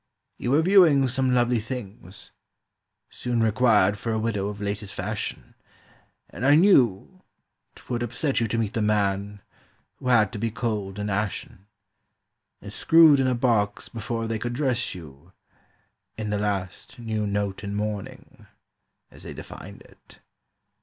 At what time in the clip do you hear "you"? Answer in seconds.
0.39-0.49, 8.39-8.47, 14.95-15.33